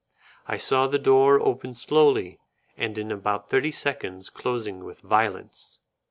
I 0.47 0.57
saw 0.57 0.87
the 0.87 0.97
door 0.97 1.39
open 1.39 1.75
slowly, 1.75 2.39
and 2.75 2.97
in 2.97 3.11
about 3.11 3.49
thirty 3.51 3.69
seconds 3.71 4.31
closing 4.31 4.83
with 4.83 5.01
violence. 5.01 5.79